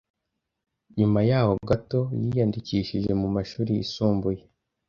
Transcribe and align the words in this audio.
Nyuma 0.97 1.19
yaho 1.29 1.53
gato, 1.69 2.01
yiyandikishije 2.21 3.11
mumashuri 3.21 3.71
yisumbueye 3.79 4.43